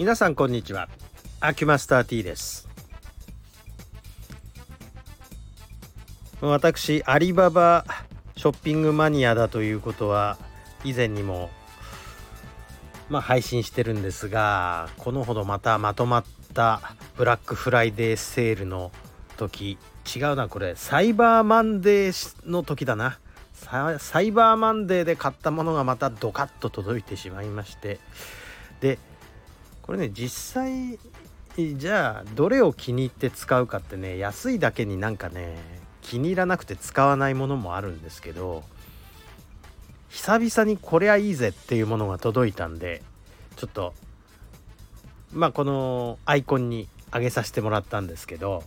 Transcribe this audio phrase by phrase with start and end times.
[0.00, 0.88] 皆さんこんにちは。
[1.40, 2.66] アキュマスター T です。
[6.40, 7.84] 私アリババ
[8.34, 10.38] ショッピングマニアだということは
[10.84, 11.50] 以前にも
[13.10, 16.24] まあ配信してるんですがこのほどまたまとまっ
[16.54, 16.80] た
[17.18, 18.92] ブラックフライデーセールの
[19.36, 19.76] 時
[20.16, 20.76] 違うなこれ。
[20.76, 23.18] サイバーマンデーの時だな。
[23.52, 28.00] サイバーマンデーで買ったものがまたドカッと届いてしまいまして。
[28.80, 28.98] で
[29.90, 31.00] これね実際
[31.76, 35.56] じゃあどれを気に入って使うかってね安いだけになんかね
[36.00, 38.62] 気に入らなくて使わないものもあるんですけど
[40.08, 43.02] 久々にこれはいいぜっていうものが届いたんで
[43.56, 43.92] ちょっと
[45.32, 48.62] まあこのアイコンに上げさせてもらったんですけど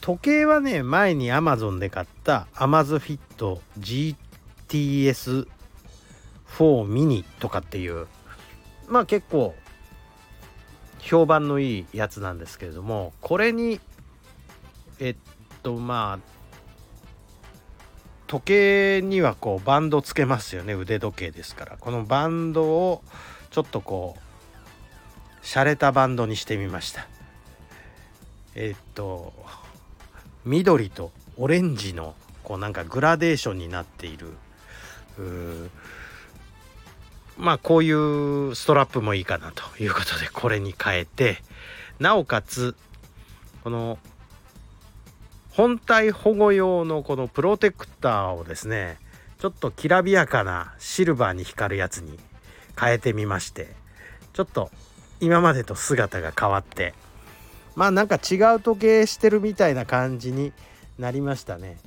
[0.00, 3.18] 時計はね前に Amazon で買った Amazfit
[3.78, 5.46] GTS4
[6.56, 8.06] mini とかっていう
[8.88, 9.54] まあ結構
[10.98, 13.80] 評判のいいやつなんですけれどもこれに
[15.00, 15.16] えっ
[15.62, 16.32] とまあ
[18.26, 20.72] 時計にはこうバンドつけますよね。
[20.72, 21.76] 腕時計ですから。
[21.76, 23.02] このバンドを
[23.50, 27.06] ちょっとこう洒落たバンドにしてみました。
[28.54, 29.34] えっと
[30.46, 34.28] 緑とオレンジのこうなんかグラデーションになっている
[37.42, 41.38] まあこういうストラップもいいかなということでこれに変えて
[41.98, 42.76] なおかつ
[43.64, 43.98] この
[45.50, 48.96] 本体保護用のこのプロテクターをですね
[49.40, 52.16] ちょっときらびやかなシルバーに光るやつに
[52.80, 53.74] 変えてみまして
[54.34, 54.70] ちょっと
[55.20, 56.94] 今までと姿が変わって
[57.74, 60.52] まあなんか違う時計してるみたいな感じに
[60.96, 61.78] なりましたね。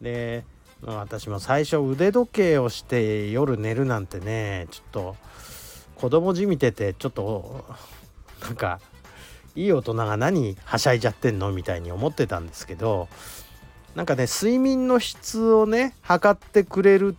[0.00, 0.44] で
[0.82, 5.16] 私も最初腕時計をして夜寝るなんてねちょっと
[5.96, 7.64] 子供じみててちょっと
[8.42, 8.80] なんか
[9.54, 13.08] いい大人が何はしゃいじゃってんのみたいに思ってたんですけど
[13.94, 17.16] なんかね睡眠の質をね測ってくれる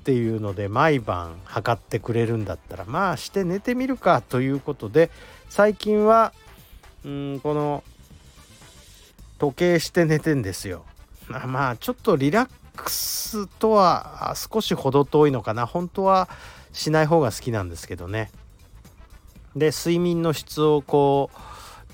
[0.00, 5.10] っていうので毎晩測ってくれるんだったらまあして寝てみるかということで
[5.50, 6.32] 最近は
[7.04, 7.84] うんこの
[9.38, 10.84] 時計して寝てんですよ。
[11.28, 15.66] まあちょっとリラックスとは少し程遠いのかな。
[15.66, 16.28] 本当は
[16.72, 18.30] しない方が好きなんですけどね。
[19.56, 21.30] で睡眠の質をこ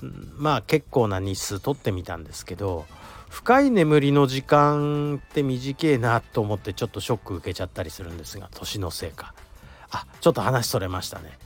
[0.01, 0.05] う
[0.37, 2.85] まあ結構な日数取ってみたんですけど
[3.29, 9.33] 深い眠りの時間って短いなと思ってちょっとショック受けちゃったりするんですが年のせいか。
[9.91, 11.37] あちょっと話それましたね。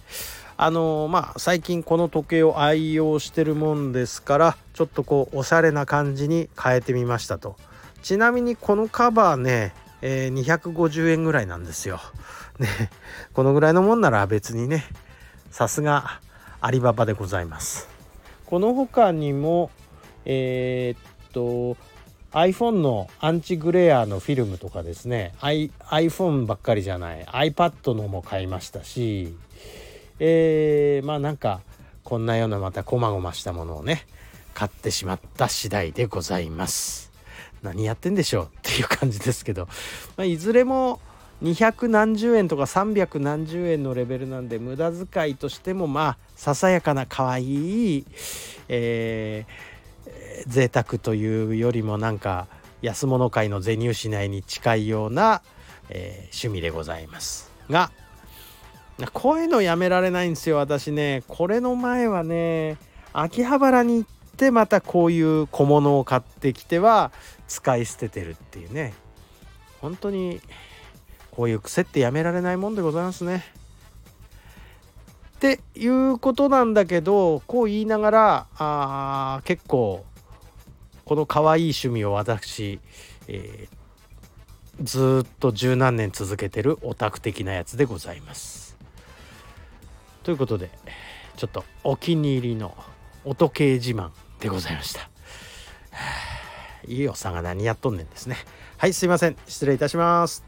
[0.57, 7.57] あのまあ最近この時計を愛用してるもんですからちょっとこうおしゃれな感じに変えてみましたと。
[8.05, 9.73] ちなみにこのカバーね、
[10.03, 11.99] えー、250円ぐらいなんですよ。
[12.59, 12.67] ね
[13.33, 14.85] このぐらいのもんなら別にね
[15.49, 16.21] さすが
[16.61, 17.89] アリババでございます。
[18.45, 19.71] この他にも
[20.23, 21.81] えー、っと
[22.31, 29.35] iPhone のアンチグレアのフィルムとかですね I iPhone ばっかりじゃない iPad のも買いましたし
[30.19, 31.61] えー、まあなんか
[32.03, 34.05] こんなようなまたこまごましたものをね
[34.53, 37.14] 買ってしまった次第でございます
[37.61, 39.67] 何やってんでしょうっていう感じですけど、
[40.17, 40.99] まあ、いずれも
[41.43, 48.05] 200何十円とか300何十円のレベルなんで無駄遣いとしてもまあささやかな可愛い、
[48.69, 52.47] えー、贅沢というよりもなんか
[52.81, 55.41] 安物界の銭失いに近いような、
[55.89, 57.91] えー、趣味でございますが。
[59.11, 61.23] こういうのやめられないんですよ私ね。
[61.27, 62.77] これの前はね
[63.11, 67.11] 秋葉原に行ってまたこういう小物を買ってきては
[67.47, 68.93] 使い捨ててるっていうね
[69.81, 70.41] 本当に
[71.31, 73.43] こういう癖ってやめられないもんでございますね。
[75.35, 80.05] っていうことなんだけどこう言いながらあ結構
[81.03, 82.79] この可愛い趣味を私、
[83.27, 88.77] えー、ずっと十何年続けてるオタク的なやつでございます。
[90.23, 90.71] ということで
[91.35, 92.75] ちょっとお気に入りの
[93.25, 94.09] 音系自慢
[94.39, 95.09] でございました。
[96.87, 98.37] いいおっさんが何やっとんねんですね。
[98.77, 99.35] はい、すいません。
[99.47, 100.43] 失礼いたします。